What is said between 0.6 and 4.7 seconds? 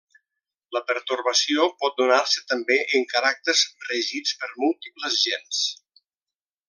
La pertorbació pot donar-se també en caràcters regits per